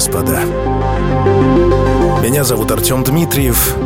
[0.00, 0.40] господа.
[2.22, 3.76] Меня зовут Артем Дмитриев.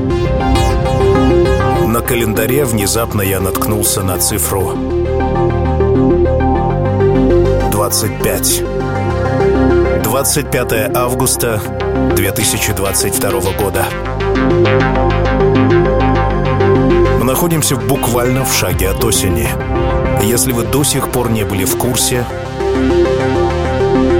[1.89, 4.75] На календаре внезапно я наткнулся на цифру
[7.73, 8.63] 25.
[10.05, 11.61] 25 августа
[12.15, 13.85] 2022 года.
[17.19, 19.49] Мы находимся буквально в шаге от осени.
[20.23, 22.25] Если вы до сих пор не были в курсе,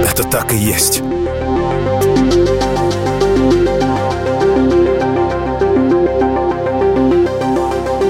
[0.03, 1.01] это так и есть.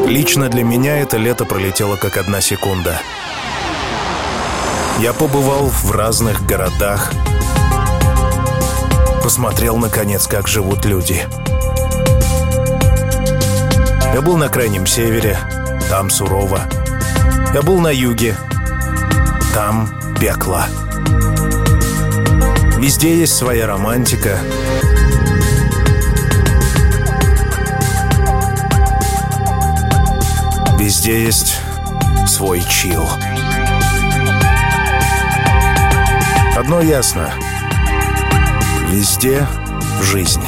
[0.08, 3.00] Лично для меня это лето пролетело как одна секунда.
[5.00, 7.12] Я побывал в разных городах,
[9.22, 11.22] посмотрел, наконец, как живут люди.
[14.14, 15.38] Я был на крайнем севере,
[15.90, 16.62] там сурово.
[17.54, 18.36] Я был на юге,
[19.54, 20.64] там пекло.
[22.86, 24.38] Везде есть своя романтика.
[30.78, 31.58] Везде есть
[32.28, 33.10] свой чил.
[36.56, 37.34] Одно ясно.
[38.92, 39.48] Везде
[40.04, 40.46] жизнь.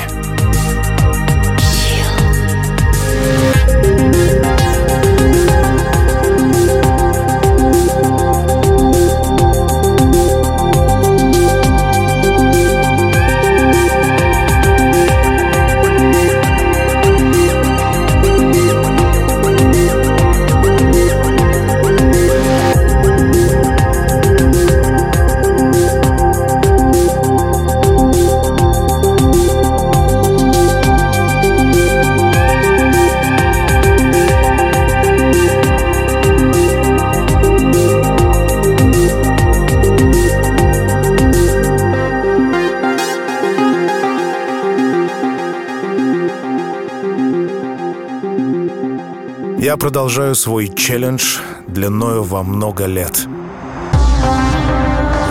[49.67, 53.27] Я продолжаю свой челлендж длиною во много лет.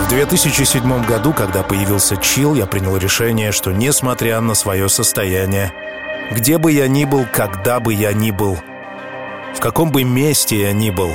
[0.05, 5.73] В 2007 году, когда появился чил, я принял решение, что несмотря на свое состояние,
[6.31, 8.59] где бы я ни был, когда бы я ни был,
[9.55, 11.09] в каком бы месте я ни был,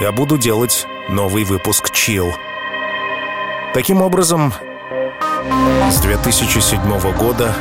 [0.00, 2.32] я буду делать новый выпуск чил.
[3.74, 4.52] Таким образом,
[5.88, 6.80] с 2007
[7.16, 7.54] года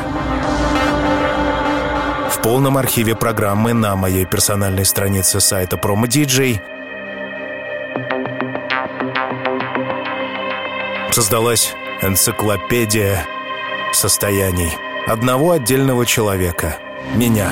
[2.40, 6.62] в полном архиве программы на моей персональной странице сайта PromoDJ
[11.12, 13.26] создалась энциклопедия
[13.92, 14.72] состояний
[15.06, 16.78] одного отдельного человека—
[17.16, 17.52] меня.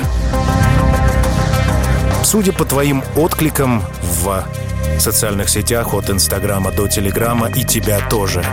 [2.23, 4.45] Судя по твоим откликам в
[4.99, 8.43] социальных сетях от Инстаграма до Телеграма и тебя тоже.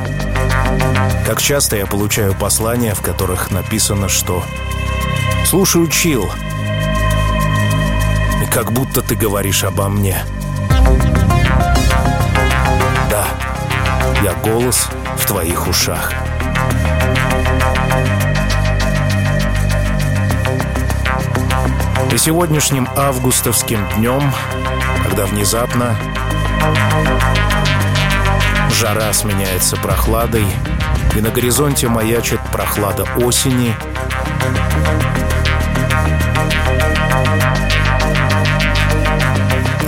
[1.27, 4.43] Как часто я получаю послания, в которых написано, что
[5.44, 6.31] Слушаю чил.
[8.53, 10.16] Как будто ты говоришь обо мне.
[13.11, 13.26] Да,
[14.23, 16.12] я голос в твоих ушах.
[22.12, 24.23] И сегодняшним августовским днем,
[25.02, 25.96] когда внезапно
[28.70, 30.46] жара сменяется прохладой,
[31.17, 33.75] и на горизонте маячит прохлада осени,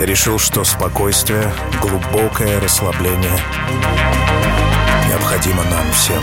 [0.06, 3.38] решил, что спокойствие, глубокое расслабление
[5.08, 6.22] необходимо нам всем.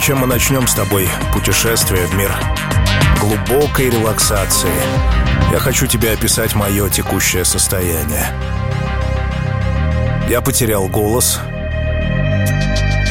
[0.00, 2.32] Чем мы начнем с тобой путешествие в мир
[3.20, 4.72] глубокой релаксации,
[5.52, 8.26] я хочу тебе описать мое текущее состояние.
[10.28, 11.38] Я потерял голос.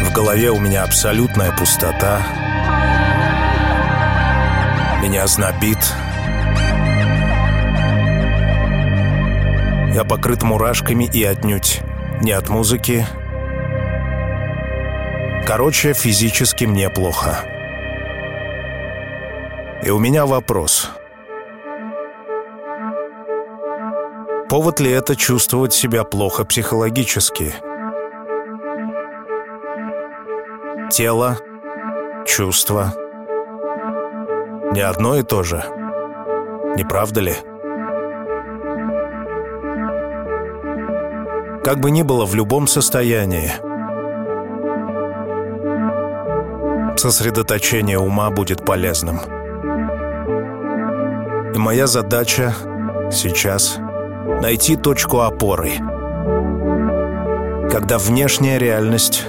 [0.02, 2.24] В голове у меня абсолютная пустота.
[5.04, 5.80] Меня знобит.
[9.94, 11.82] Я покрыт мурашками и отнюдь
[12.22, 13.06] не от музыки.
[15.50, 17.40] Короче, физически мне плохо.
[19.82, 20.92] И у меня вопрос.
[24.48, 27.56] Повод ли это чувствовать себя плохо психологически?
[30.92, 31.38] Тело,
[32.28, 32.94] чувства.
[34.72, 35.64] Не одно и то же.
[36.78, 37.34] Не правда ли?
[41.64, 43.69] Как бы ни было, в любом состоянии.
[47.00, 49.22] Сосредоточение ума будет полезным.
[51.56, 52.54] И моя задача
[53.10, 53.78] сейчас—
[54.42, 55.76] найти точку опоры.
[57.72, 59.24] Когда внешняя реальность,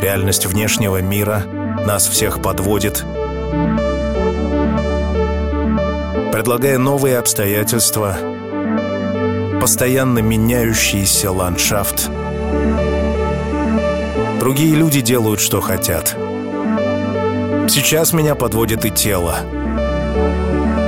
[0.00, 1.42] реальность внешнего мира
[1.86, 3.04] нас всех подводит,
[6.32, 8.16] предлагая новые обстоятельства—
[9.60, 12.08] постоянно меняющийся ландшафт.
[14.40, 16.16] Другие люди делают, что хотят.
[17.68, 19.36] Сейчас меня подводит и тело.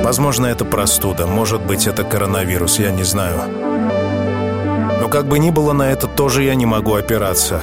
[0.02, 3.42] Возможно, это простуда, может быть, это коронавирус, я не знаю.
[5.00, 7.60] Но как бы ни было, на это тоже я не могу опираться.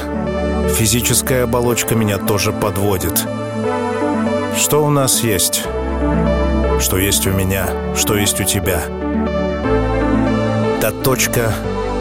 [0.78, 3.26] Физическая оболочка меня тоже подводит.
[4.58, 5.64] Что у нас есть?
[6.80, 7.68] Что есть у меня?
[7.96, 8.82] Что есть у тебя?
[10.88, 11.52] та точка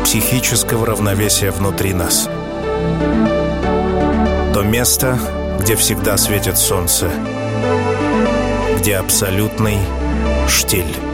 [0.04, 2.28] психического равновесия внутри нас.
[4.54, 5.18] То место,
[5.66, 7.10] где всегда светит солнце,
[8.78, 9.78] где абсолютный
[10.48, 11.05] штиль.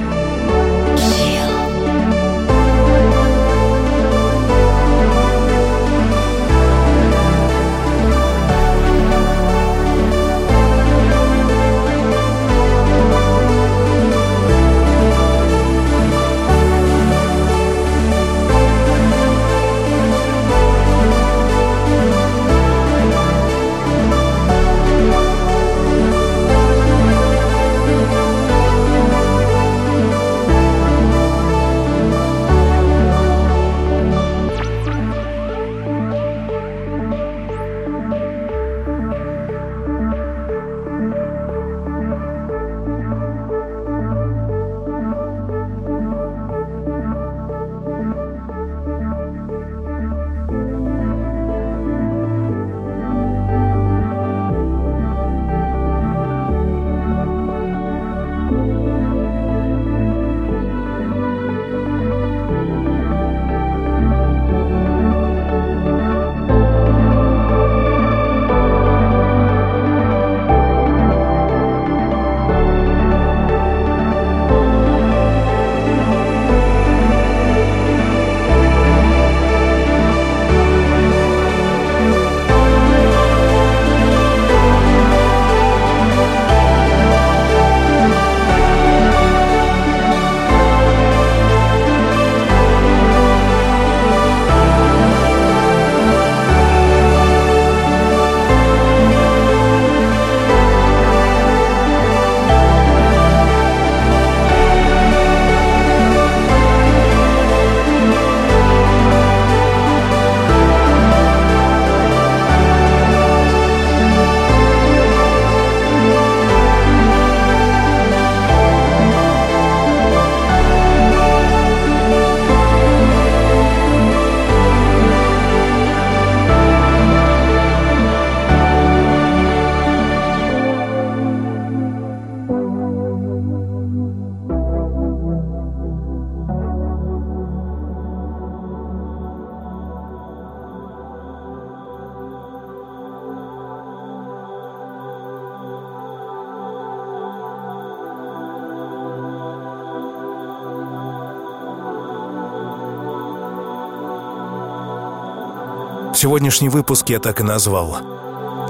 [156.33, 157.99] Сегодняшний выпуск я так и назвал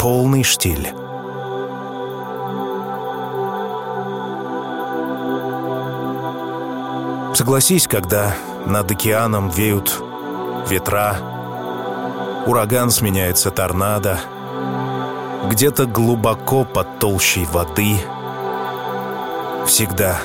[0.00, 0.88] «Полный штиль».
[7.36, 8.34] Согласись, когда
[8.66, 9.96] над океаном веют
[10.68, 11.18] ветра,
[12.46, 14.18] ураган сменяется торнадо,
[15.48, 17.96] где-то глубоко под толщей воды
[19.68, 20.18] всегда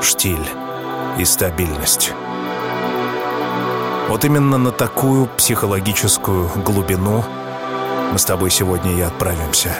[0.00, 0.48] штиль
[1.18, 2.12] и стабильность.
[4.12, 7.24] Вот именно на такую психологическую глубину
[8.12, 9.74] мы с тобой сегодня и отправимся.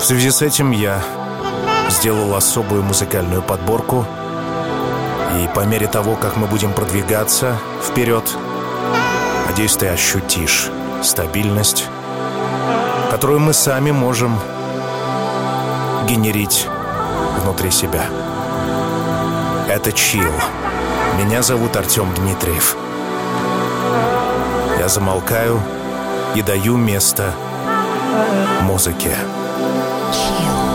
[0.00, 1.00] В связи с этим я
[1.90, 4.04] сделал особую музыкальную подборку,
[5.36, 8.24] и по мере того, как мы будем продвигаться вперед,
[9.46, 10.68] надеюсь, ты ощутишь
[11.00, 11.86] стабильность,
[13.12, 14.40] которую мы сами можем
[16.08, 16.66] генерить
[17.44, 18.06] внутри себя.
[19.68, 20.32] Это чил.
[21.16, 22.76] Меня зовут Артем Дмитриев.
[24.88, 25.60] Замолкаю
[26.34, 27.34] и даю место
[28.62, 29.14] музыке.
[29.68, 30.67] выражу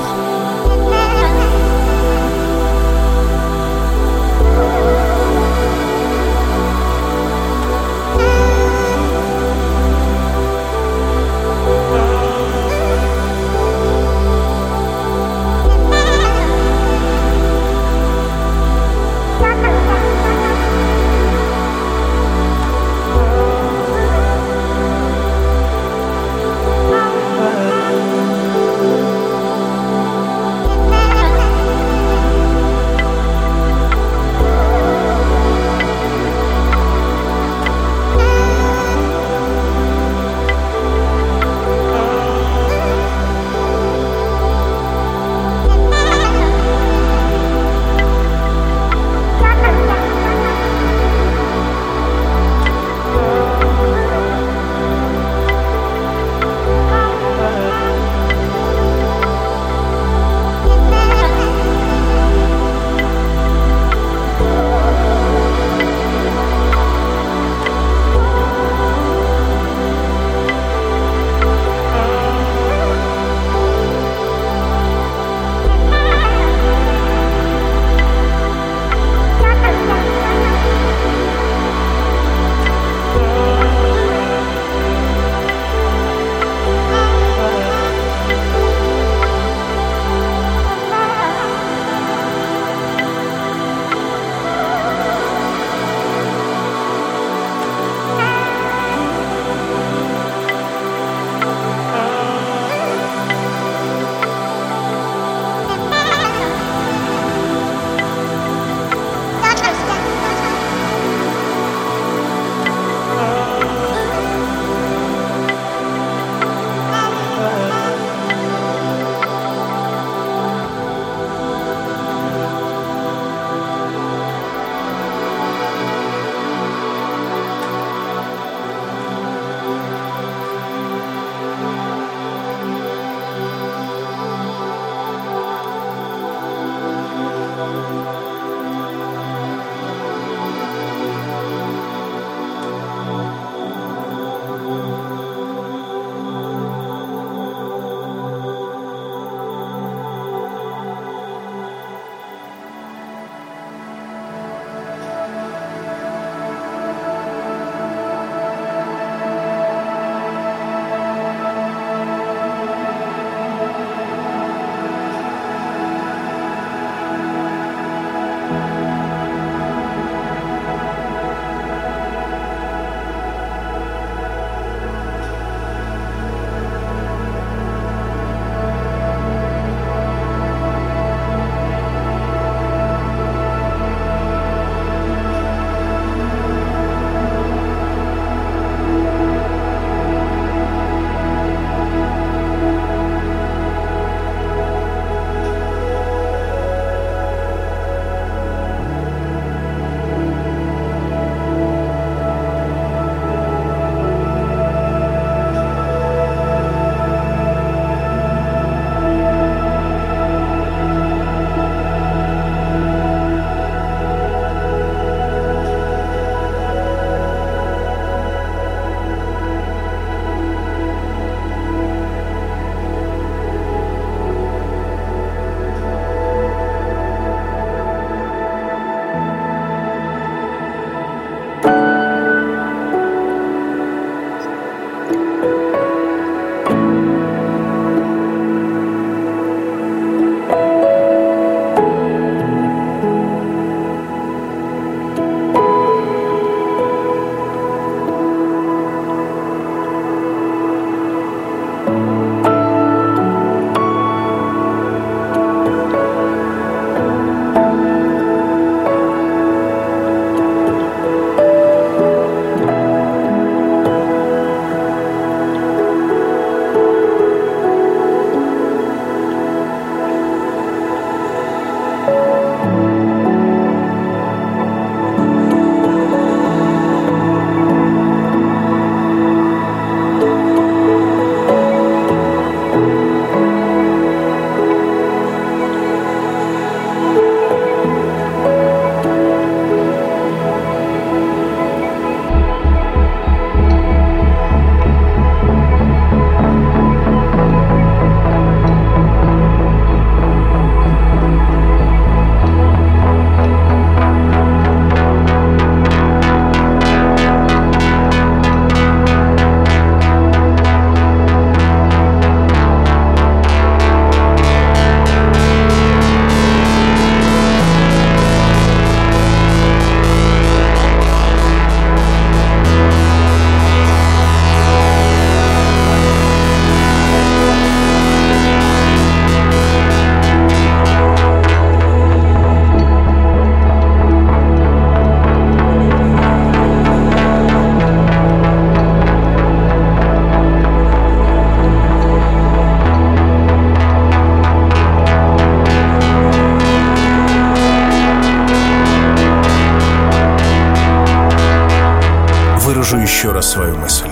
[353.23, 354.09] еще раз свою мысль.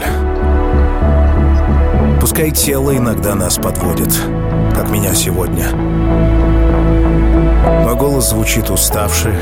[2.22, 4.10] Пускай тело иногда нас подводит,
[4.74, 5.68] как меня сегодня.
[7.84, 9.34] Мой голос звучит уставший.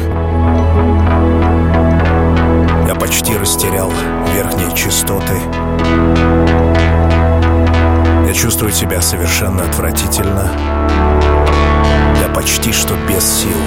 [2.87, 3.91] Я почти растерял
[4.33, 5.39] верхние частоты.
[8.25, 10.49] Я чувствую себя совершенно отвратительно.
[12.19, 13.59] Я почти что без сил.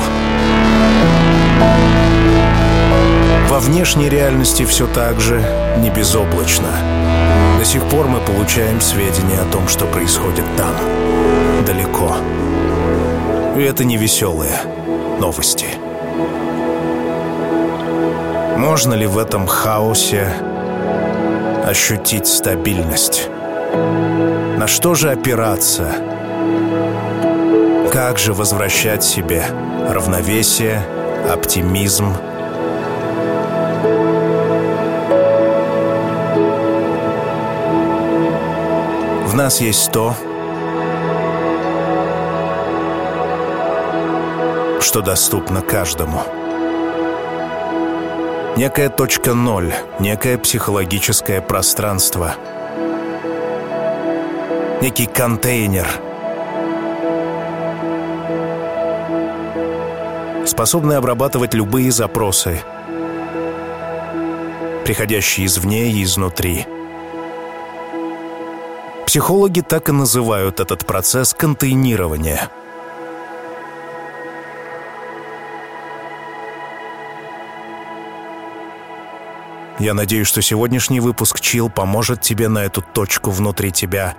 [3.52, 5.44] Во внешней реальности все так же
[5.76, 6.70] не безоблачно.
[7.58, 10.74] До сих пор мы получаем сведения о том, что происходит там,
[11.66, 12.16] далеко.
[13.54, 14.58] И это не веселые
[15.20, 15.66] новости.
[18.56, 20.32] Можно ли в этом хаосе
[21.66, 23.28] ощутить стабильность?
[24.56, 25.92] На что же опираться?
[27.92, 29.44] Как же возвращать себе
[29.90, 30.82] равновесие,
[31.30, 32.14] оптимизм,
[39.32, 40.14] В нас есть то,
[44.78, 46.20] что доступно каждому.
[48.58, 52.34] Некая точка ноль, некое психологическое пространство,
[54.82, 55.88] некий контейнер,
[60.44, 62.60] способный обрабатывать любые запросы,
[64.84, 66.66] приходящие извне и изнутри–
[69.06, 72.50] Психологи так и называют этот процесс контейнирования.
[79.78, 84.14] Я надеюсь, что сегодняшний выпуск Чил поможет тебе на эту точку внутри тебя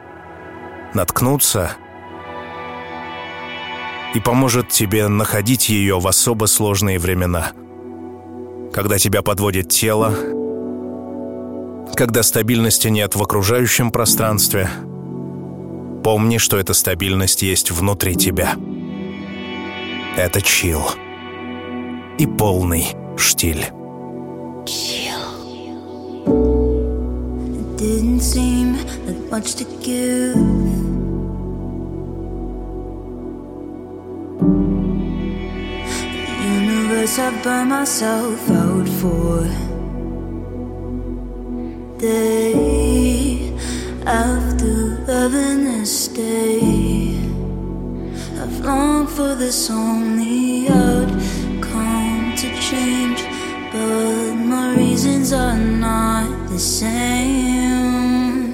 [0.94, 1.72] наткнуться
[4.14, 7.52] и поможет тебе находить ее в особо сложные времена.
[8.74, 10.14] Когда тебя подводит тело,
[11.96, 14.70] когда стабильности нет в окружающем пространстве,
[16.04, 18.56] помни, что эта стабильность есть внутри тебя.
[20.18, 20.82] Это чил.
[22.18, 23.66] И полный штиль.
[27.84, 30.36] didn't seem like much to give.
[36.30, 39.73] The universe I burn myself out for.
[42.04, 43.56] Day
[44.06, 47.18] after this day.
[48.42, 53.22] I've longed for this only outcome to change,
[53.72, 58.54] but my reasons are not the same.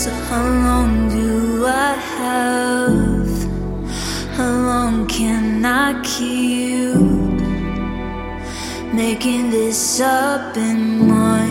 [0.00, 3.32] So, how long do I have?
[4.36, 7.42] How long can I keep
[8.92, 11.41] making this up in my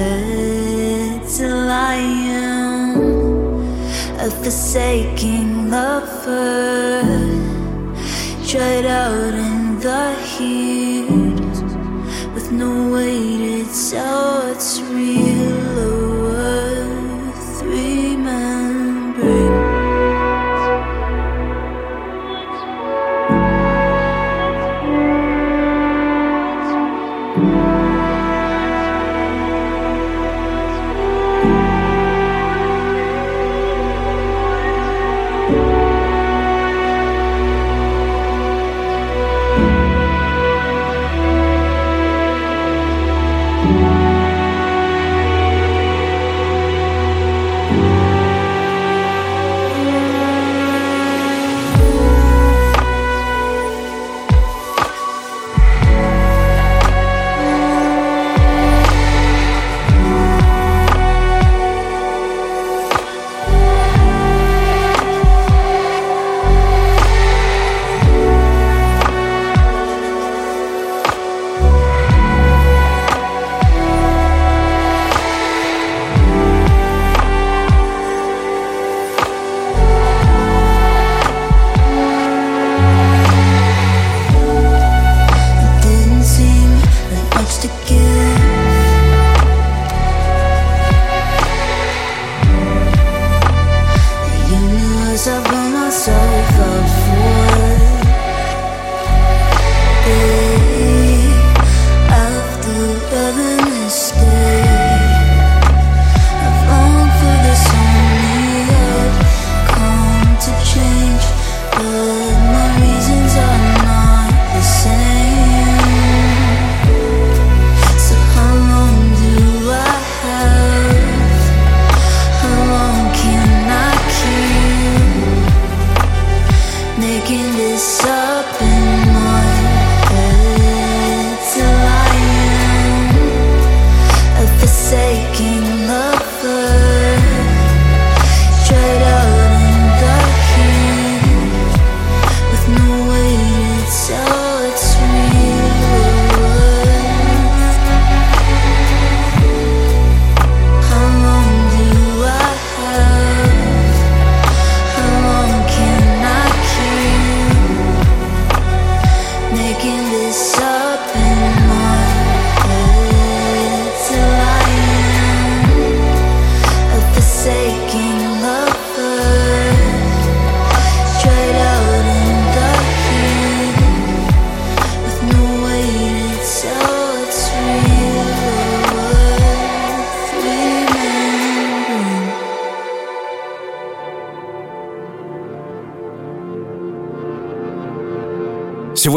[0.00, 2.96] it's a lion,
[4.18, 7.02] a forsaking lover,
[8.46, 11.10] dried out in the heat,
[12.34, 15.79] with no weight, it's how it's real.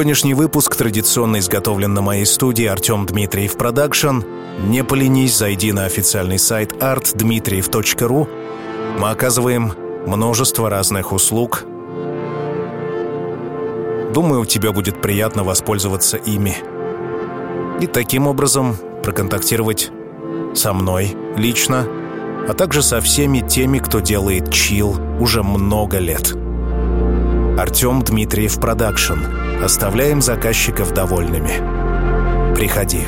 [0.04, 4.20] Сегодняшний выпуск традиционно изготовлен на моей студии Артем Дмитриев Production.
[4.68, 8.28] Не поленись, зайди на официальный сайт artdmitriev.ru.
[9.00, 9.72] Мы оказываем
[10.06, 11.64] множество разных услуг.
[14.14, 16.58] Думаю, тебе будет приятно воспользоваться ими.
[17.80, 19.90] И таким образом проконтактировать
[20.54, 21.88] со мной лично,
[22.50, 26.34] а также со всеми теми, кто делает Chill уже много лет.
[27.58, 29.43] Артем Дмитриев Production.
[29.64, 32.54] Оставляем заказчиков довольными.
[32.54, 33.08] Приходи.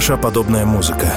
[0.00, 1.12] Хороша подобная музыка?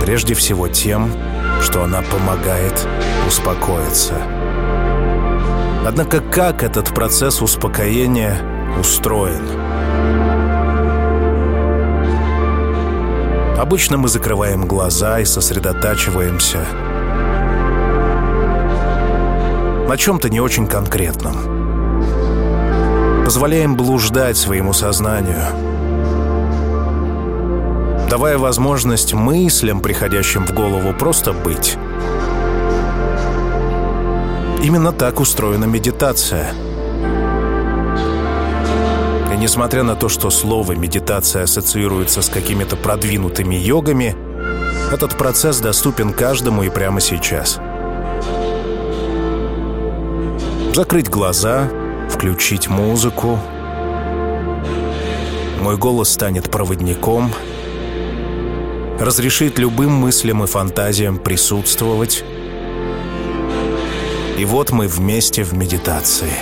[0.00, 1.12] Прежде всего тем,
[1.60, 2.88] что она помогает
[3.28, 4.14] успокоиться.
[5.86, 8.40] Однако как этот процесс успокоения
[8.80, 9.42] устроен?
[13.58, 16.64] Обычно мы закрываем глаза и сосредотачиваемся
[19.86, 21.49] на чем-то не очень конкретном
[23.30, 25.44] позволяем блуждать своему сознанию,
[28.10, 31.76] давая возможность мыслям, приходящим в голову, просто быть.
[34.64, 36.52] Именно так устроена медитация.
[39.32, 44.16] И несмотря на то, что слово «медитация» ассоциируется с какими-то продвинутыми йогами,
[44.90, 47.60] этот процесс доступен каждому и прямо сейчас.
[50.74, 51.68] Закрыть глаза—
[52.20, 53.38] включить музыку.
[55.58, 57.32] Мой голос станет проводником,
[58.98, 62.22] разрешит любым мыслям и фантазиям присутствовать.
[64.36, 66.34] И вот мы вместе в медитации.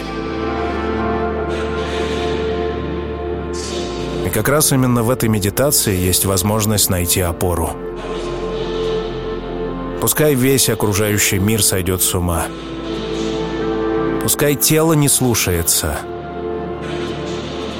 [4.27, 7.71] И как раз именно в этой медитации есть возможность найти опору.
[10.01, 12.47] Пускай весь окружающий мир сойдет с ума—
[14.29, 16.01] Пускай тело не слушается.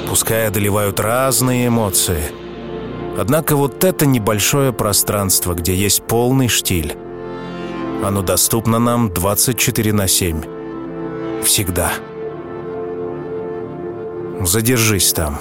[0.07, 2.23] Пускай одолевают разные эмоции.
[3.19, 6.97] Однако вот это небольшое пространство, где есть полный штиль,
[8.03, 11.43] оно доступно нам 24 на 7.
[11.43, 11.91] Всегда.
[14.41, 15.37] Задержись там.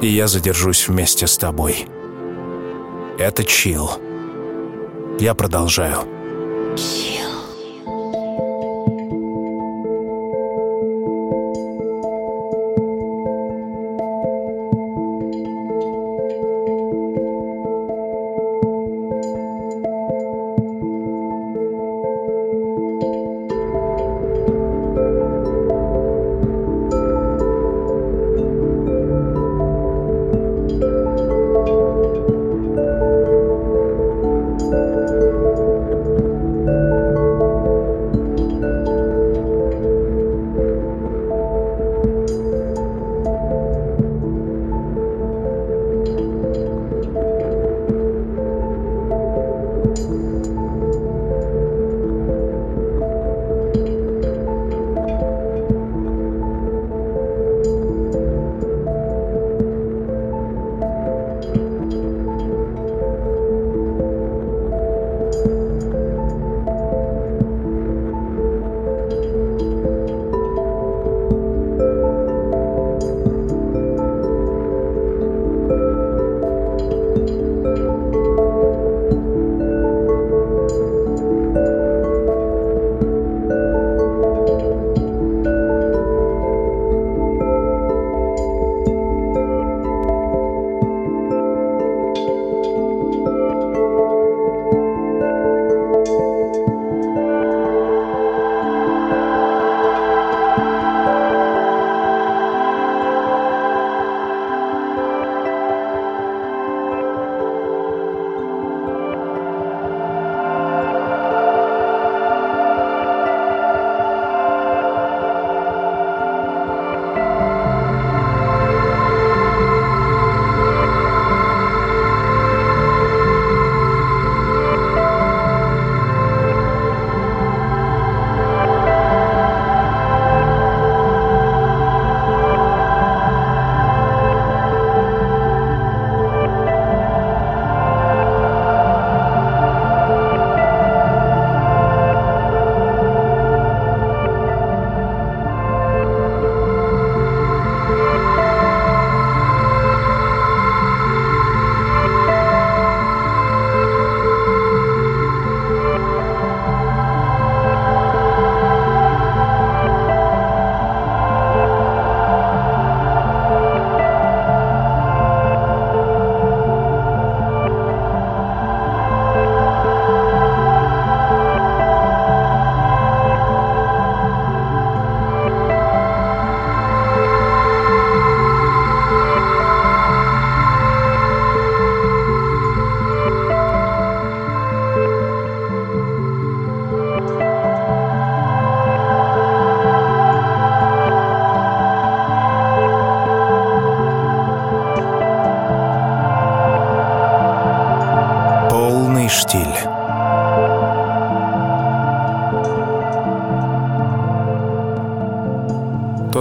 [0.00, 1.86] И я задержусь вместе с тобой.
[3.16, 3.92] Это чил.
[5.20, 5.98] Я продолжаю.
[6.76, 7.13] Чил.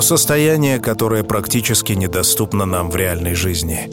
[0.03, 3.89] Состояние, которое практически недоступно нам в реальной жизни.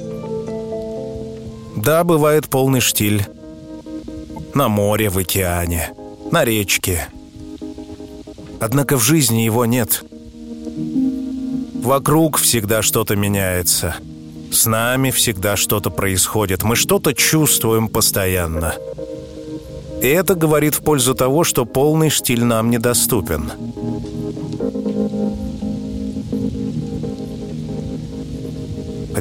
[1.77, 3.27] Да, бывает полный штиль.
[4.53, 5.93] На море, в океане,
[6.31, 7.09] на речке.
[8.61, 10.05] Однако в жизни его нет.
[11.83, 13.97] Вокруг всегда что-то меняется–
[14.51, 18.75] с нами всегда что-то происходит, мы что-то чувствуем постоянно.
[20.03, 23.53] И это говорит в пользу того, что полный штиль нам недоступен.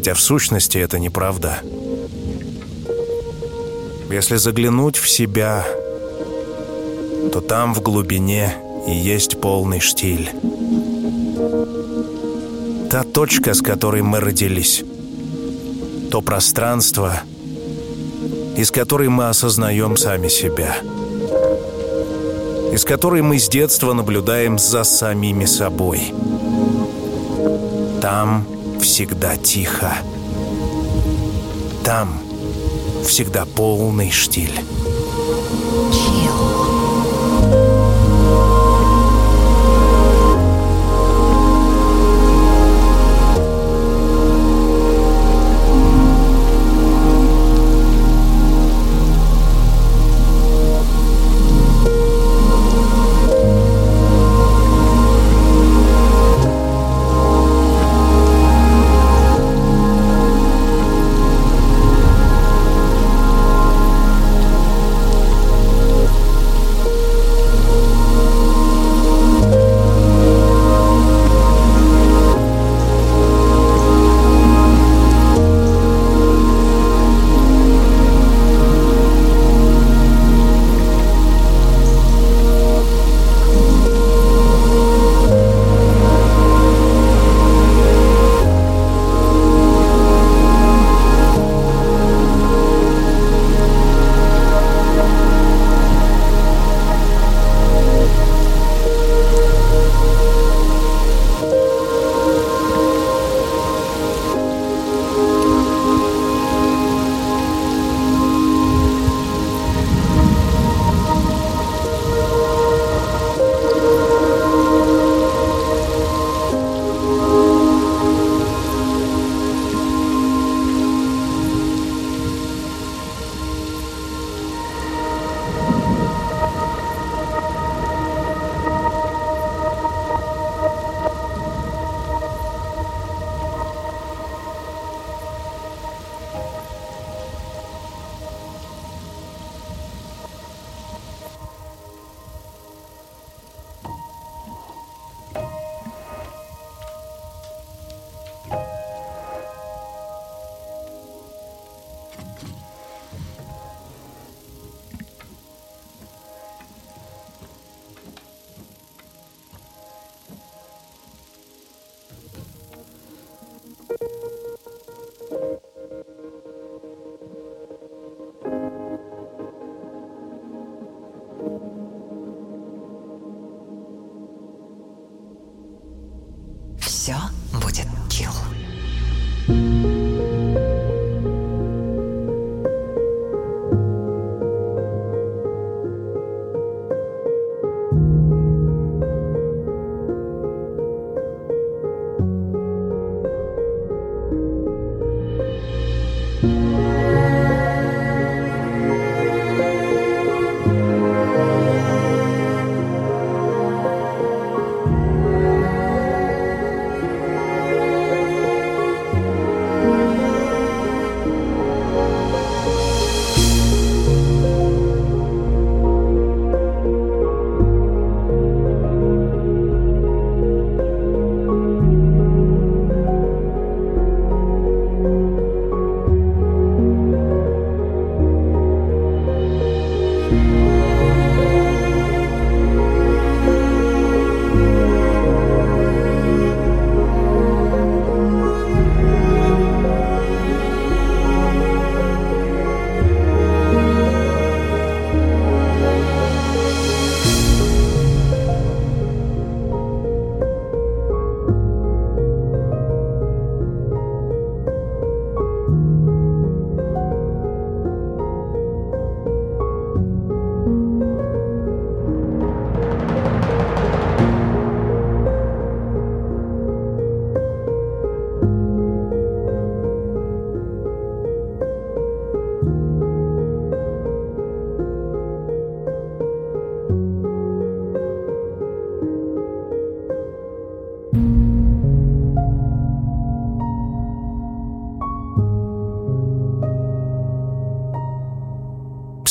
[0.10, 1.60] Хотя в сущности это неправда.
[4.10, 5.64] Если заглянуть в себя,
[7.32, 8.56] то там в глубине
[8.88, 10.32] и есть полный штиль.
[12.90, 14.84] Та точка, с которой мы родились
[16.10, 17.22] то пространство,
[18.58, 20.76] из которой мы осознаем сами себя,
[22.74, 26.16] из которой мы с детства наблюдаем за самими собой.
[28.02, 28.48] Там
[29.00, 29.94] всегда тихо.
[31.86, 32.20] Там
[33.08, 34.60] всегда полный штиль.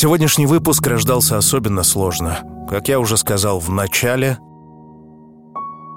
[0.01, 2.39] Сегодняшний выпуск рождался особенно сложно.
[2.71, 4.39] Как я уже сказал в начале,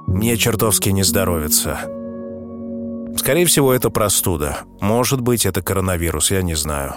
[0.07, 1.77] мне чертовски не здоровится.
[3.15, 4.61] Скорее всего, это простуда.
[4.79, 6.95] Может быть, это коронавирус, я не знаю.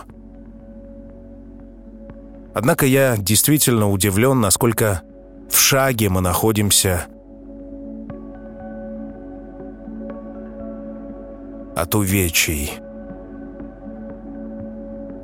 [2.54, 5.02] Однако я действительно удивлен, насколько
[5.50, 7.04] в шаге мы находимся
[11.76, 12.72] от увечий.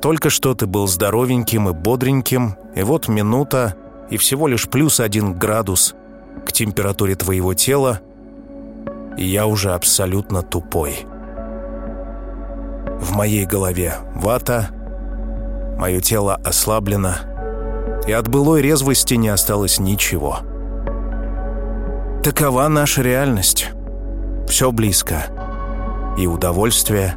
[0.01, 3.75] Только что ты был здоровеньким и бодреньким, и вот минута,
[4.09, 5.93] и всего лишь плюс один градус
[6.45, 8.01] к температуре твоего тела,
[9.15, 11.05] и я уже абсолютно тупой.
[12.99, 14.69] В моей голове вата,
[15.77, 17.13] мое тело ослаблено,
[18.07, 20.39] и от былой резвости не осталось ничего.
[22.23, 23.69] Такова наша реальность.
[24.47, 25.23] Все близко.
[26.17, 27.15] И удовольствие,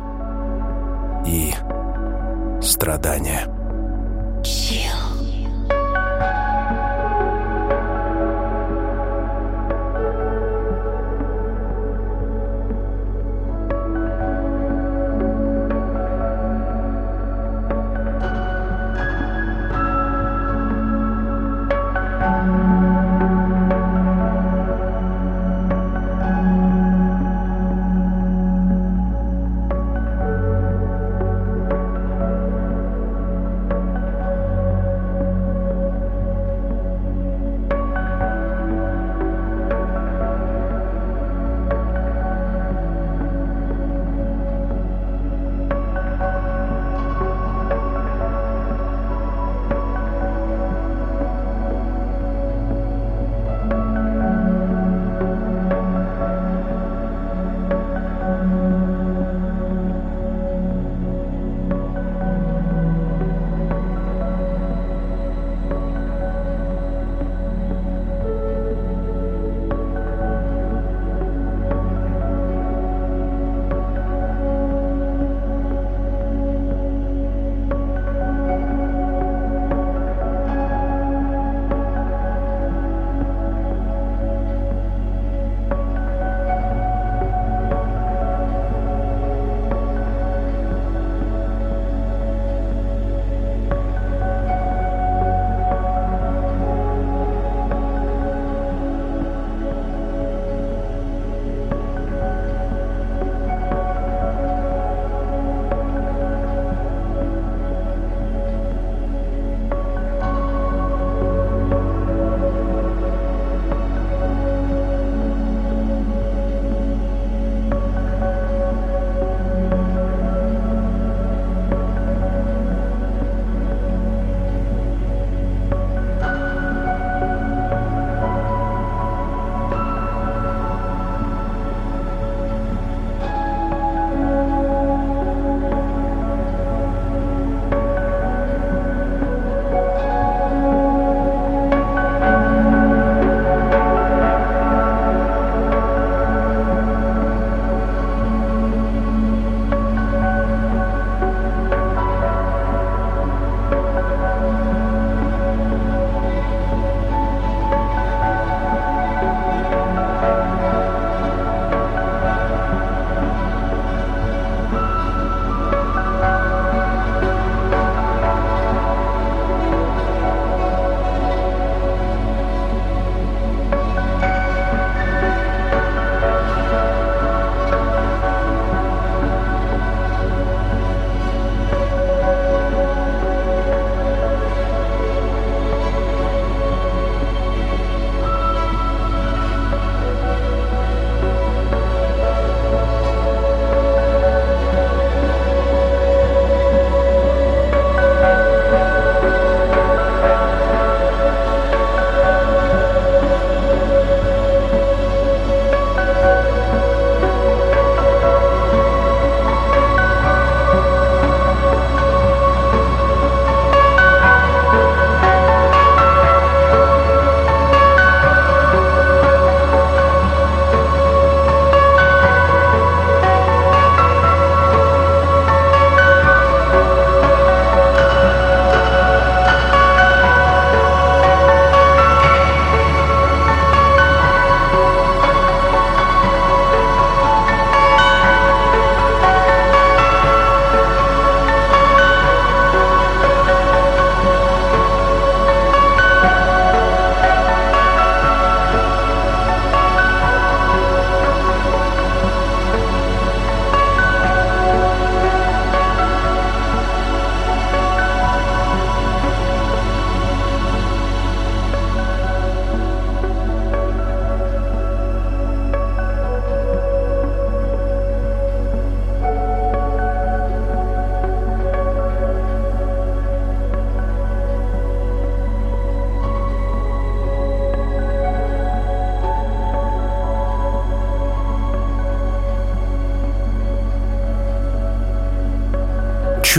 [1.27, 1.53] и
[2.65, 3.47] страдания.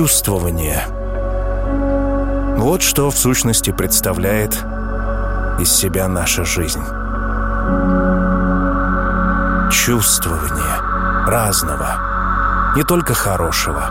[0.06, 0.86] Чувствование.
[2.60, 4.54] Вот что в сущности представляет
[5.60, 6.84] из себя наша жизнь.
[9.72, 13.90] Чувствование разного, не только хорошего,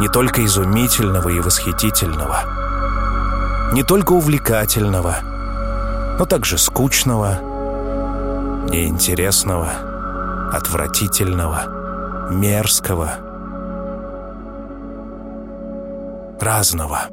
[0.00, 2.40] не только изумительного и восхитительного,
[3.72, 5.18] не только увлекательного,
[6.18, 7.38] но также скучного,
[8.68, 9.68] неинтересного,
[10.52, 13.21] отвратительного, мерзкого,
[16.42, 17.11] разного.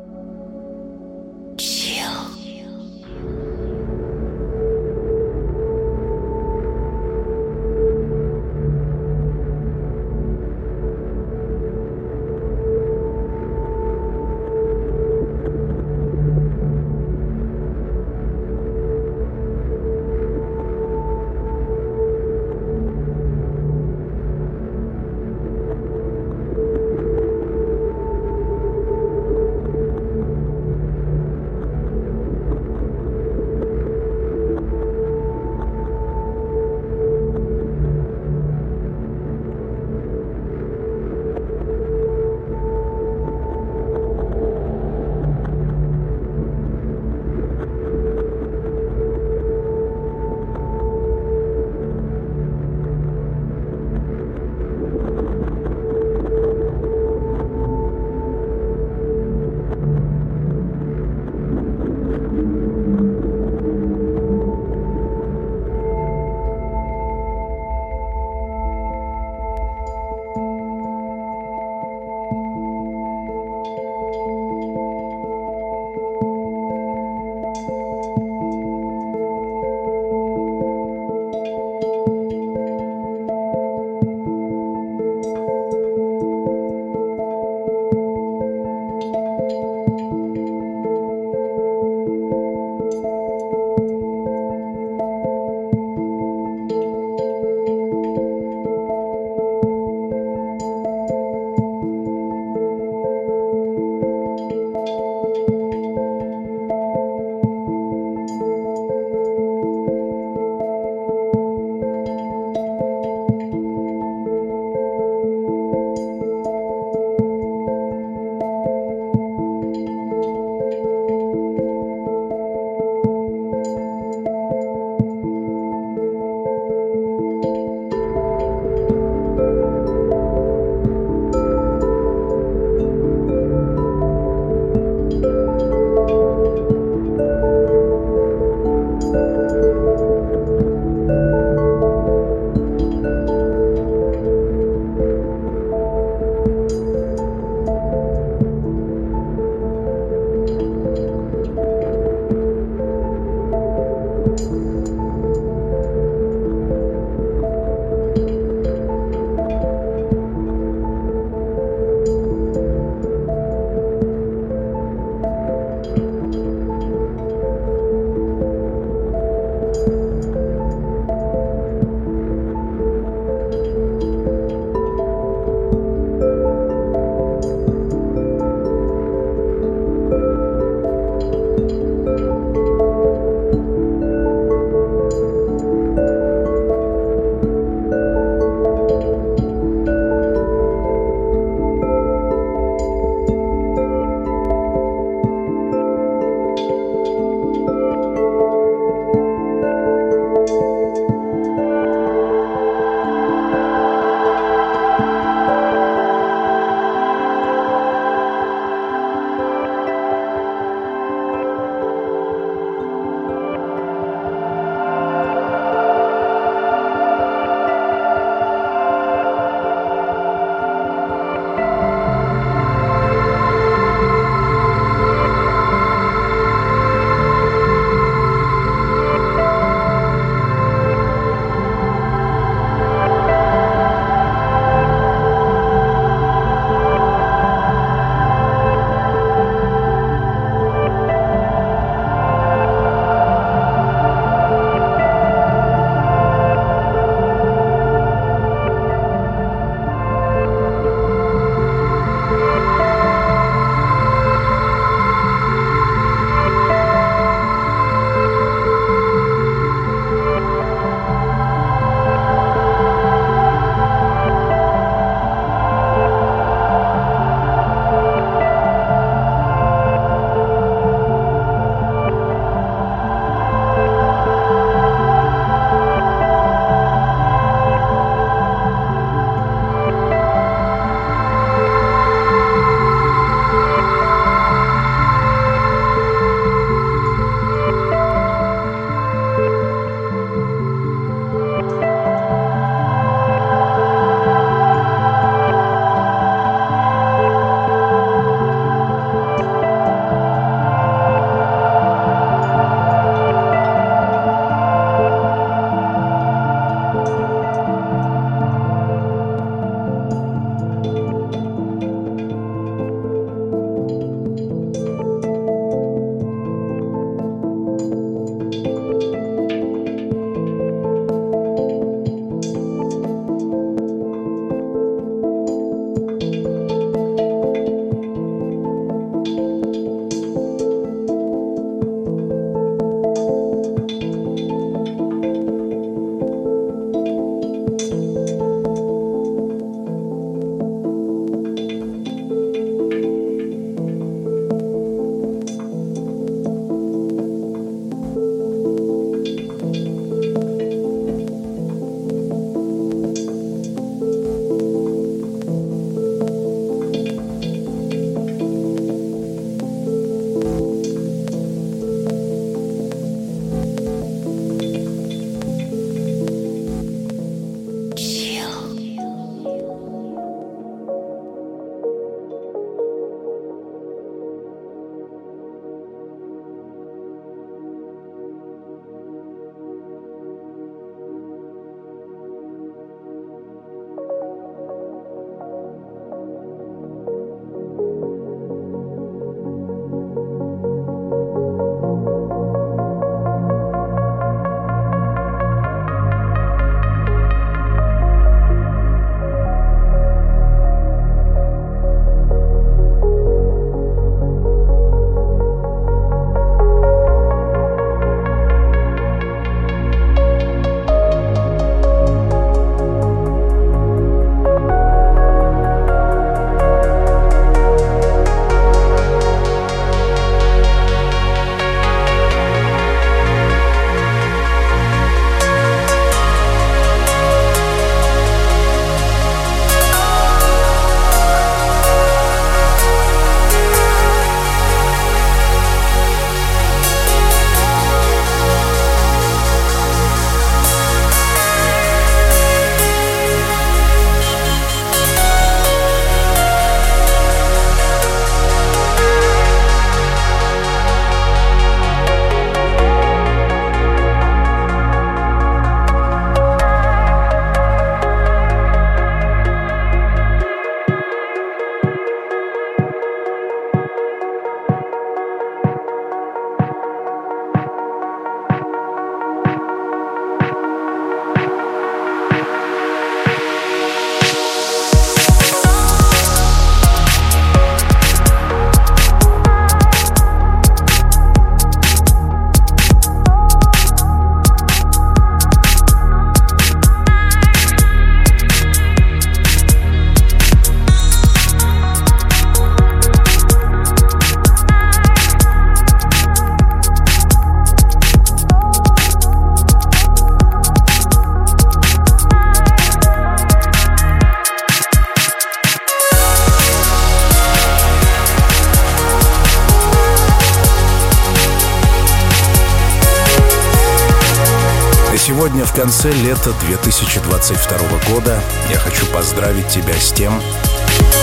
[516.02, 517.78] Конце лета 2022
[518.14, 520.42] года, я хочу поздравить тебя с тем,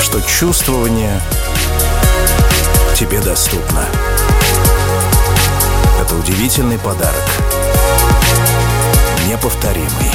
[0.02, 1.18] что чувствование
[2.94, 3.86] тебе доступно.
[5.98, 7.24] Это удивительный подарок.
[9.26, 10.12] Неповторимый.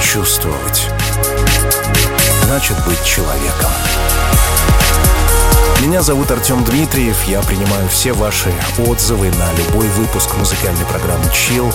[0.00, 0.88] Чувствовать.
[2.44, 3.70] Значит быть человеком.
[5.82, 7.24] Меня зовут Артем Дмитриев.
[7.24, 8.54] Я принимаю все ваши
[8.86, 11.74] отзывы на любой выпуск музыкальной программы Chill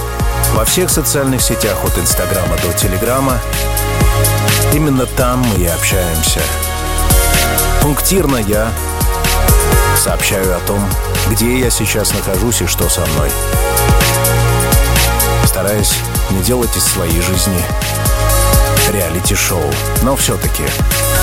[0.53, 3.37] во всех социальных сетях от Инстаграма до Телеграма.
[4.73, 6.39] Именно там мы и общаемся.
[7.81, 8.71] Пунктирно я
[9.97, 10.79] сообщаю о том,
[11.29, 13.29] где я сейчас нахожусь и что со мной.
[15.43, 15.95] Стараюсь
[16.29, 17.61] не делать из своей жизни
[18.89, 19.63] реалити-шоу.
[20.03, 20.63] Но все-таки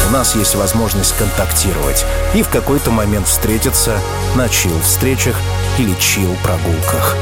[0.09, 2.05] у нас есть возможность контактировать
[2.35, 3.99] и в какой-то момент встретиться
[4.35, 5.37] на чил-встречах
[5.79, 7.17] или чил-прогулках.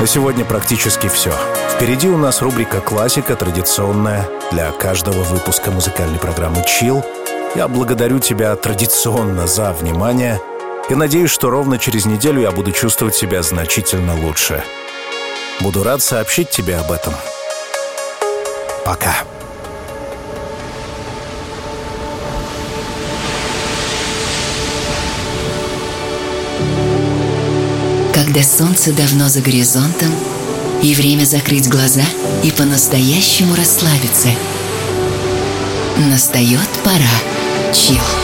[0.00, 1.32] На сегодня практически все.
[1.74, 7.04] Впереди у нас рубрика «Классика», традиционная для каждого выпуска музыкальной программы «Чил».
[7.54, 10.40] Я благодарю тебя традиционно за внимание
[10.88, 14.62] и надеюсь, что ровно через неделю я буду чувствовать себя значительно лучше.
[15.60, 17.14] Буду рад сообщить тебе об этом.
[18.84, 19.16] Пока.
[28.12, 30.10] Когда солнце давно за горизонтом,
[30.82, 32.04] и время закрыть глаза
[32.42, 34.28] и по-настоящему расслабиться.
[35.96, 37.72] Настает пора.
[37.72, 38.23] Чил.